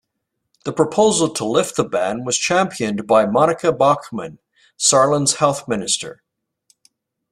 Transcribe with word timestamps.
The 0.65 0.73
proposal 0.73 1.29
to 1.29 1.45
lift 1.45 1.75
the 1.75 1.83
ban 1.83 2.23
was 2.23 2.35
championed 2.35 3.05
by 3.05 3.27
Monika 3.27 3.71
Bachmann, 3.71 4.39
Saarland's 4.75 5.35
Health 5.35 5.67
Minister. 5.67 6.23